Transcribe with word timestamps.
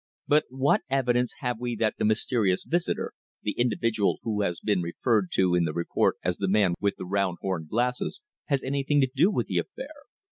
"But 0.27 0.45
what 0.49 0.81
evidence 0.89 1.35
have 1.41 1.59
we 1.59 1.75
that 1.75 1.97
the 1.99 2.05
mysterious 2.05 2.63
visitor 2.63 3.13
the 3.43 3.51
individual 3.51 4.17
who 4.23 4.41
has 4.41 4.59
been 4.59 4.81
referred 4.81 5.29
to 5.33 5.53
in 5.53 5.65
the 5.65 5.73
report 5.73 6.15
as 6.23 6.37
the 6.37 6.47
man 6.47 6.73
with 6.79 6.95
the 6.95 7.05
round 7.05 7.37
horn 7.41 7.67
glasses 7.69 8.23
had 8.45 8.63
anything 8.63 8.99
to 9.01 9.11
do 9.15 9.29
with 9.29 9.45
the 9.45 9.59
affair?" 9.59 9.93